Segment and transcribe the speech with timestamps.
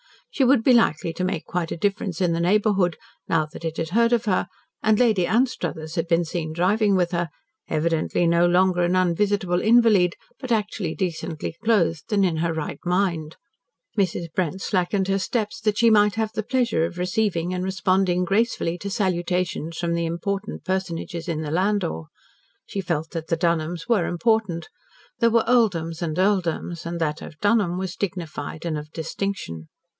[0.31, 3.77] She would be likely to make quite a difference in the neighbourhood now that it
[3.77, 4.47] had heard of her
[4.81, 7.29] and Lady Anstruthers had been seen driving with her,
[7.67, 13.35] evidently no longer an unvisitable invalid, but actually decently clothed and in her right mind.
[13.97, 14.31] Mrs.
[14.33, 18.77] Brent slackened her steps that she might have the pleasure of receiving and responding gracefully
[18.79, 22.05] to salutations from the important personages in the landau.
[22.65, 24.69] She felt that the Dunholms were important.
[25.19, 29.67] There were earldoms AND earldoms, and that of Dunholm was dignified and of distinction.